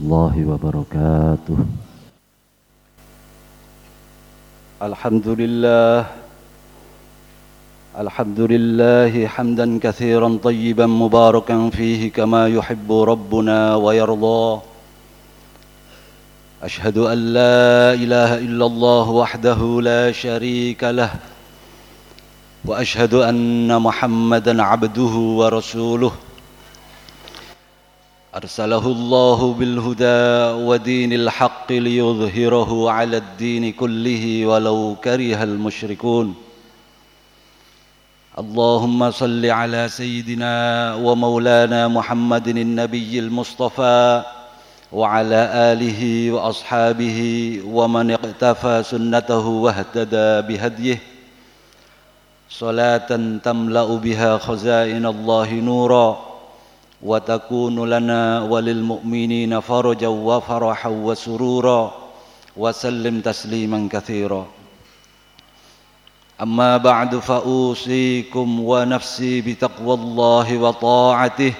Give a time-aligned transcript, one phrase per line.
[0.00, 1.58] الله وبركاته.
[4.82, 6.06] الحمد لله
[7.98, 14.60] الحمد لله حمدا كثيرا طيبا مباركا فيه كما يحب ربنا ويرضى.
[16.62, 21.12] أشهد أن لا إله إلا الله وحده لا شريك له
[22.64, 26.31] وأشهد أن محمدا عبده ورسوله.
[28.32, 36.34] أرسله الله بالهدى ودين الحق ليظهره على الدين كله ولو كره المشركون.
[38.38, 44.22] اللهم صل على سيدنا ومولانا محمد النبي المصطفى
[44.92, 47.20] وعلى آله وأصحابه
[47.66, 50.98] ومن اقتفى سنته واهتدى بهديه.
[52.50, 56.31] صلاة تملأ بها خزائن الله نورا.
[57.02, 61.92] وتكون لنا وللمؤمنين فرجا وفرحا وسرورا
[62.56, 64.46] وسلم تسليما كثيرا.
[66.42, 71.54] أما بعد فأوصيكم ونفسي بتقوى الله وطاعته.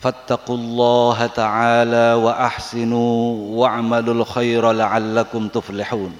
[0.00, 3.20] فاتقوا الله تعالى وأحسنوا
[3.60, 6.16] واعملوا الخير لعلكم تفلحون.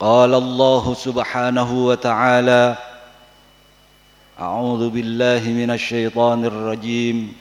[0.00, 2.76] قال الله سبحانه وتعالى
[4.38, 7.34] أعوذ بالله من الشيطان الرجيم.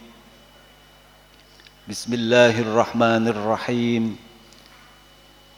[1.90, 4.18] بسم الله الرحمن الرحيم.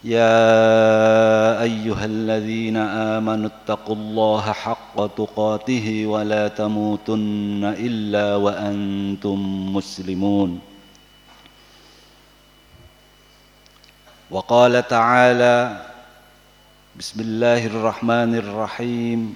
[0.04, 2.78] يا أيها الذين
[3.16, 9.40] آمنوا اتقوا الله حق تقاته ولا تموتن إلا وأنتم
[9.76, 10.60] مسلمون.
[14.32, 15.58] وقال تعالى
[17.00, 19.36] بسم الله الرحمن الرحيم.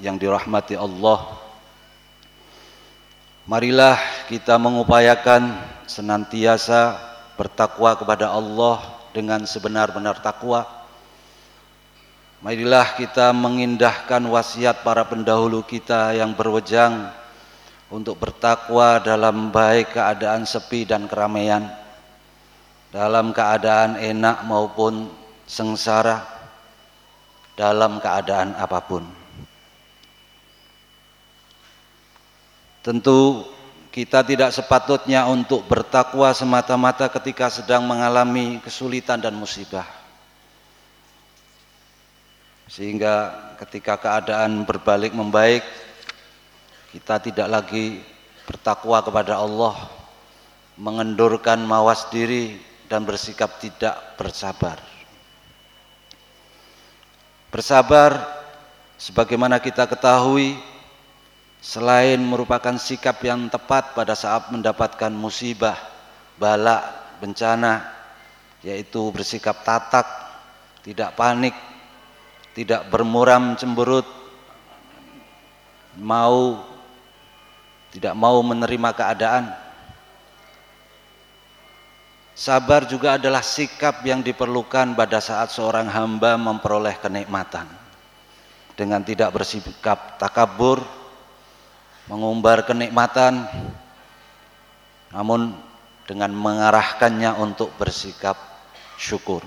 [0.00, 1.40] yang dirahmati Allah
[3.50, 3.98] marilah
[4.30, 5.58] kita mengupayakan
[5.90, 6.96] senantiasa
[7.34, 8.78] bertakwa kepada Allah
[9.10, 10.68] dengan sebenar-benar takwa.
[12.40, 17.10] Marilah kita mengindahkan wasiat para pendahulu kita yang berwejang
[17.90, 21.68] untuk bertakwa dalam baik keadaan sepi dan keramaian,
[22.94, 25.10] dalam keadaan enak maupun
[25.44, 26.24] sengsara,
[27.58, 29.19] dalam keadaan apa pun.
[32.80, 33.44] Tentu
[33.90, 39.84] kita tidak sepatutnya untuk bertakwa semata-mata ketika sedang mengalami kesulitan dan musibah.
[42.70, 45.66] Sehingga ketika keadaan berbalik membaik,
[46.94, 47.98] kita tidak lagi
[48.46, 49.74] bertakwa kepada Allah,
[50.78, 54.78] mengendurkan mawas diri dan bersikap tidak bersabar.
[57.50, 58.22] Bersabar
[58.94, 60.54] sebagaimana kita ketahui
[61.60, 65.76] selain merupakan sikap yang tepat pada saat mendapatkan musibah,
[66.40, 66.80] bala,
[67.20, 67.84] bencana,
[68.64, 70.08] yaitu bersikap tatak,
[70.80, 71.52] tidak panik,
[72.56, 74.08] tidak bermuram cemberut,
[76.00, 76.64] mau
[77.92, 79.44] tidak mau menerima keadaan.
[82.32, 87.68] Sabar juga adalah sikap yang diperlukan pada saat seorang hamba memperoleh kenikmatan.
[88.72, 90.80] Dengan tidak bersikap takabur,
[92.10, 93.46] mengumbar kenikmatan
[95.14, 95.54] namun
[96.10, 98.34] dengan mengarahkannya untuk bersikap
[98.98, 99.46] syukur.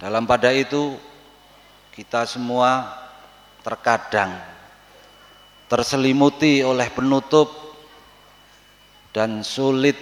[0.00, 0.96] Dalam pada itu
[1.92, 2.96] kita semua
[3.60, 4.32] terkadang
[5.68, 7.52] terselimuti oleh penutup
[9.12, 9.96] dan sulit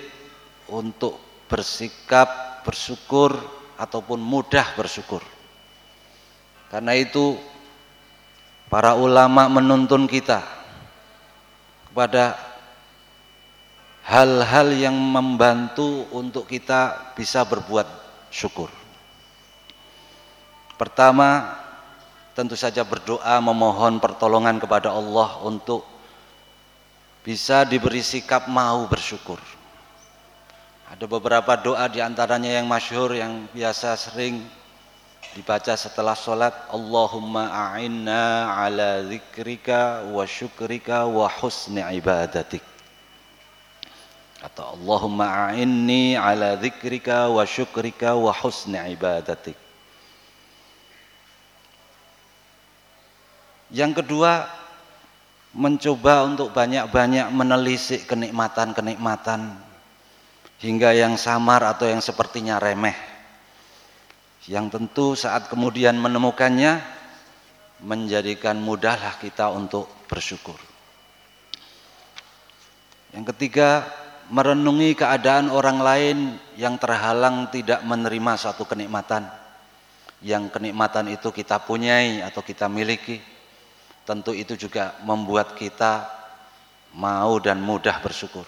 [0.70, 1.18] untuk
[1.50, 3.34] bersikap bersyukur
[3.74, 5.20] ataupun mudah bersyukur.
[6.70, 7.34] Karena itu
[8.70, 10.46] para ulama menuntun kita
[11.90, 12.38] kepada
[14.06, 17.84] hal-hal yang membantu untuk kita bisa berbuat
[18.30, 18.70] syukur.
[20.78, 21.60] Pertama,
[22.32, 25.84] tentu saja berdoa memohon pertolongan kepada Allah untuk
[27.26, 29.36] bisa diberi sikap mau bersyukur.
[30.90, 34.42] Ada beberapa doa di antaranya yang masyhur yang biasa sering
[35.34, 42.62] dibaca setelah sholat Allahumma a'inna ala zikrika wa syukrika wa husni ibadatik.
[44.40, 49.54] Atau Allahumma a'inni ala zikrika wa syukrika wa husni ibadatik.
[53.70, 54.50] Yang kedua
[55.54, 59.54] mencoba untuk banyak-banyak menelisik kenikmatan-kenikmatan
[60.58, 63.09] hingga yang samar atau yang sepertinya remeh
[64.50, 66.82] yang tentu saat kemudian menemukannya
[67.86, 70.58] menjadikan mudahlah kita untuk bersyukur.
[73.14, 73.86] Yang ketiga
[74.34, 76.18] merenungi keadaan orang lain
[76.58, 79.30] yang terhalang tidak menerima satu kenikmatan.
[80.18, 83.22] Yang kenikmatan itu kita punyai atau kita miliki.
[84.02, 86.10] Tentu itu juga membuat kita
[86.98, 88.42] mau dan mudah bersyukur.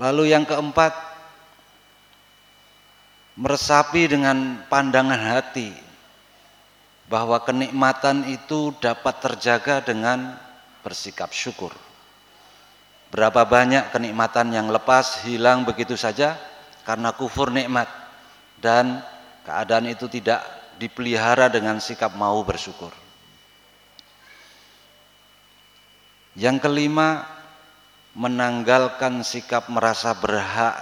[0.00, 1.15] Lalu yang keempat,
[3.36, 5.70] meresapi dengan pandangan hati
[7.06, 10.34] bahwa kenikmatan itu dapat terjaga dengan
[10.82, 11.70] bersikap syukur.
[13.12, 16.34] Berapa banyak kenikmatan yang lepas, hilang begitu saja
[16.82, 17.86] karena kufur nikmat
[18.58, 19.04] dan
[19.46, 20.42] keadaan itu tidak
[20.80, 22.90] dipelihara dengan sikap mau bersyukur.
[26.36, 27.24] Yang kelima,
[28.12, 30.76] menanggalkan sikap merasa berhak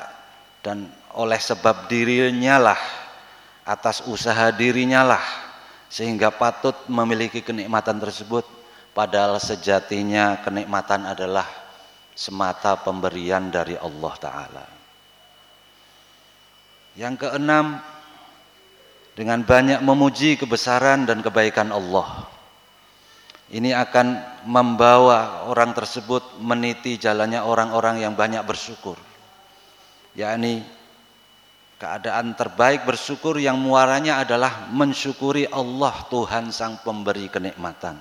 [0.64, 2.80] dan oleh sebab dirinya lah
[3.64, 5.24] atas usaha dirinya lah
[5.86, 8.42] sehingga patut memiliki kenikmatan tersebut
[8.92, 11.46] padahal sejatinya kenikmatan adalah
[12.14, 14.66] semata pemberian dari Allah taala.
[16.94, 17.82] Yang keenam
[19.14, 22.26] dengan banyak memuji kebesaran dan kebaikan Allah
[23.54, 24.18] ini akan
[24.50, 28.98] membawa orang tersebut meniti jalannya orang-orang yang banyak bersyukur
[30.18, 30.66] yakni
[31.84, 38.00] keadaan terbaik bersyukur yang muaranya adalah mensyukuri Allah Tuhan sang pemberi kenikmatan.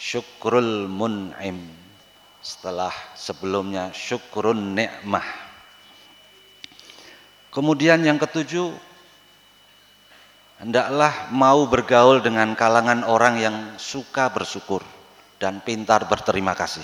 [0.00, 1.60] Syukrul mun'im.
[2.40, 5.52] Setelah sebelumnya syukrun nikmah
[7.52, 8.72] kemudian yang ketujuh
[10.58, 14.80] hendaklah mau bergaul dengan kalangan orang yang suka bersyukur
[15.36, 16.82] dan pintar berterima kasih.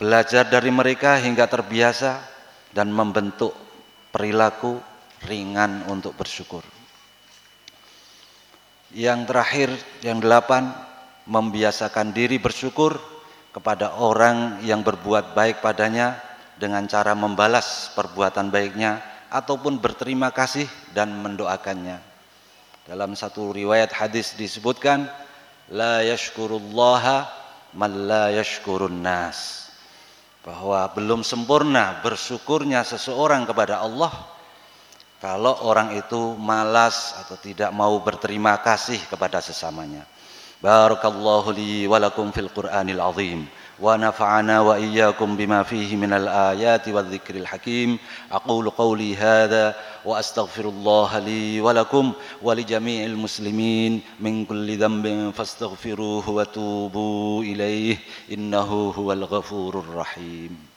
[0.00, 2.18] Belajar dari mereka hingga terbiasa
[2.74, 3.54] dan membentuk
[4.12, 4.78] perilaku
[5.24, 6.62] ringan untuk bersyukur.
[8.92, 9.70] Yang terakhir,
[10.04, 10.68] yang delapan,
[11.24, 13.00] membiasakan diri bersyukur
[13.56, 16.20] kepada orang yang berbuat baik padanya
[16.60, 19.00] dengan cara membalas perbuatan baiknya
[19.32, 21.96] ataupun berterima kasih dan mendoakannya.
[22.84, 25.06] Dalam satu riwayat hadis disebutkan
[25.70, 27.30] la yashkurullaha
[27.78, 29.61] man la yashkurun nas.
[30.42, 34.10] Bahwa belum sempurna bersyukurnya seseorang kepada Allah
[35.22, 40.02] kalau orang itu malas atau tidak mau berterima kasih kepada sesamanya.
[40.58, 41.86] Barakallahu li
[42.34, 43.46] fil Qur'anil azim.
[43.80, 47.98] ونفعنا وإياكم بما فيه من الآيات والذكر الحكيم.
[48.32, 49.74] أقول قولي هذا
[50.04, 54.00] وأستغفر الله لي ولكم ولجميع المسلمين.
[54.20, 57.98] من كل ذنب فاستغفروه وتوبوا إليه.
[58.32, 60.72] إنه هو الغفور الرحيم.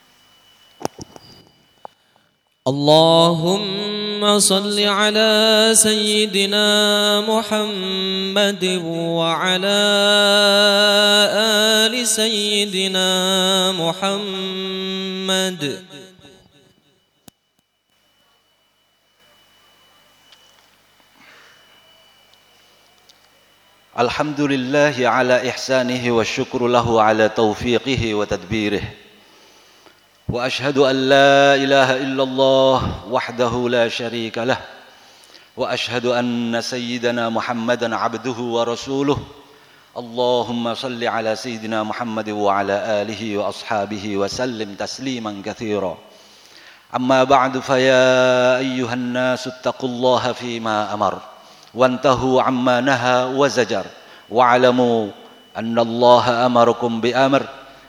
[2.68, 9.82] اللهم صل على سيدنا محمد وعلى
[11.86, 13.10] آل سيدنا
[13.72, 15.62] محمد.
[24.00, 29.05] الحمد لله على إحسانه والشكر له على توفيقه وتدبيره.
[30.30, 32.80] وأشهد أن لا إله إلا الله
[33.12, 34.58] وحده لا شريك له
[35.58, 39.18] وأشهد أن سيدنا محمدا عبده ورسوله.
[39.98, 45.98] اللهم صل على سيدنا محمد وعلى آله وأصحابه وسلم تسليما كثيرا.
[46.96, 51.20] أما بعد فيا أيها الناس اتقوا الله فيما أمر
[51.74, 53.86] وانتهوا عما نهى وزجر
[54.30, 55.08] واعلموا
[55.58, 57.44] أن الله أمركم بأمر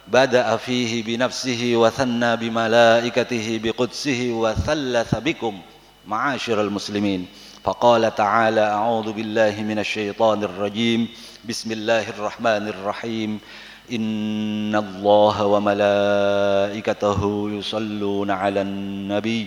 [0.08, 5.58] بدأ فيه بنفسه وثنى بملائكته بقدسه وثلث بكم
[6.06, 7.26] معاشر المسلمين.
[7.64, 11.08] فقال تعالى أعوذ بالله من الشيطان الرجيم.
[11.48, 13.40] بسم الله الرحمن الرحيم.
[13.92, 17.20] إن الله وملائكته
[17.50, 19.46] يصلون على النبي.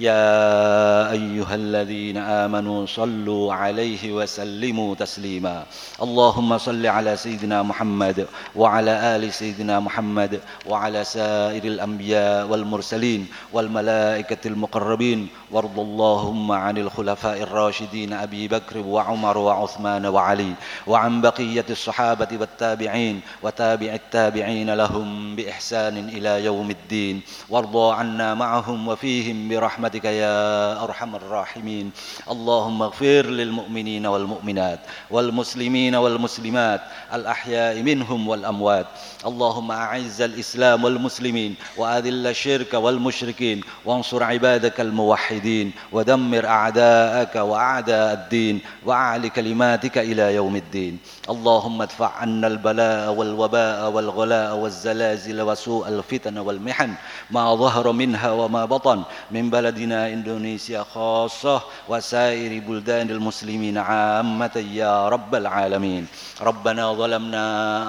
[0.00, 5.64] يا أيها الذين آمنوا صلوا عليه وسلموا تسليما.
[6.02, 8.26] اللهم صل على سيدنا محمد
[8.56, 15.28] وعلى آل سيدنا محمد وعلى سائر الأنبياء والمرسلين والملائكة المقربين.
[15.50, 20.52] وارض اللهم عن الخلفاء الراشدين أبي بكر وعمر وعثمان وعلي
[20.86, 27.20] وعن بقية الصحابة والتابعين وتابع التابعين لهم بإحسان إلى يوم الدين.
[27.50, 29.48] وارضى عنا معهم وفيهم
[29.90, 31.90] برحمتك يا أرحم الراحمين.
[32.30, 34.78] اللهم اغفر للمؤمنين والمؤمنات
[35.10, 36.80] والمسلمين والمسلمات
[37.14, 38.86] الأحياء منهم والأموات.
[39.26, 49.26] اللهم أعز الإسلام والمسلمين وأذل الشرك والمشركين وانصر عبادك الموحدين ودمر أعداءك وأعداء الدين وأعل
[49.28, 50.98] كلماتك إلى يوم الدين.
[51.30, 56.94] اللهم ادفع عنا البلاء والوباء والغلاء والزلازل وسوء الفتن والمحن
[57.30, 65.34] ما ظهر منها وما بطن من بلدنا إندونيسيا خاصة وسائر بلدان المسلمين عامة يا رب
[65.34, 66.06] العالمين.
[66.42, 67.46] ربنا ظلمنا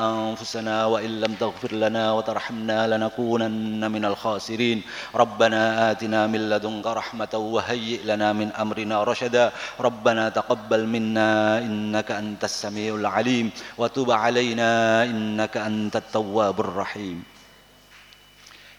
[0.10, 4.82] أنفسنا وإن لم تغفر لنا وترحمنا لنكونن من الخاسرين.
[5.16, 9.52] ربنا آتنا من لدنك رحمة وهيئ لنا من أمرنا رشدا.
[9.80, 13.50] ربنا تقبل منا إنك أنت السميع العليم.
[13.78, 14.70] وتب علينا
[15.04, 17.31] إنك أنت التواب الرحيم.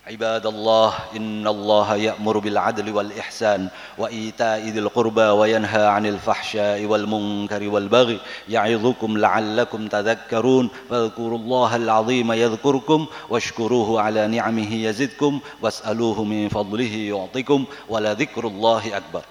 [0.06, 3.68] عباد الله إن الله يأمر بالعدل والإحسان
[3.98, 8.18] وإيتاء ذي القربى وينهى عن الفحشاء والمنكر والبغي
[8.48, 17.64] يعظكم لعلكم تذكرون فاذكروا الله العظيم يذكركم واشكروه على نعمه يزدكم واسألوه من فضله يعطكم
[17.88, 19.22] ولذكر الله أكبر.